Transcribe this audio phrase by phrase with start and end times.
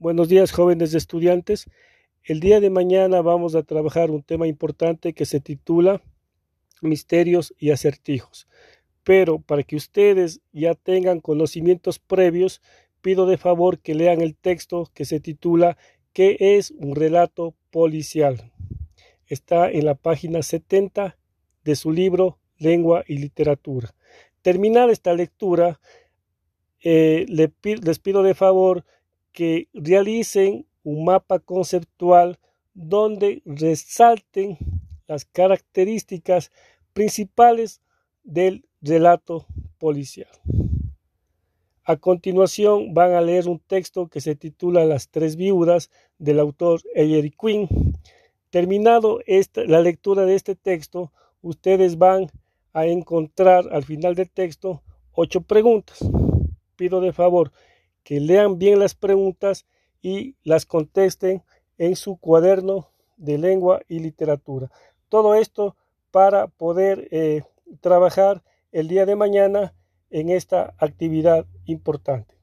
[0.00, 1.68] Buenos días jóvenes estudiantes.
[2.24, 6.00] El día de mañana vamos a trabajar un tema importante que se titula
[6.80, 8.48] Misterios y acertijos.
[9.04, 12.62] Pero para que ustedes ya tengan conocimientos previos,
[13.02, 15.76] pido de favor que lean el texto que se titula
[16.14, 18.50] ¿Qué es un relato policial?
[19.26, 21.18] Está en la página 70
[21.62, 23.94] de su libro Lengua y Literatura.
[24.40, 25.78] Terminada esta lectura,
[26.82, 28.86] eh, les pido de favor
[29.32, 32.38] que realicen un mapa conceptual
[32.74, 34.56] donde resalten
[35.06, 36.52] las características
[36.92, 37.80] principales
[38.22, 39.46] del relato
[39.78, 40.30] policial.
[41.84, 46.80] A continuación van a leer un texto que se titula Las tres viudas del autor
[46.94, 47.68] Ellery Quinn.
[48.50, 52.30] Terminado esta, la lectura de este texto, ustedes van
[52.72, 55.98] a encontrar al final del texto ocho preguntas.
[56.76, 57.50] Pido de favor
[58.02, 59.66] que lean bien las preguntas
[60.02, 61.42] y las contesten
[61.78, 64.70] en su cuaderno de lengua y literatura.
[65.08, 65.76] Todo esto
[66.10, 67.42] para poder eh,
[67.80, 69.74] trabajar el día de mañana
[70.10, 72.39] en esta actividad importante.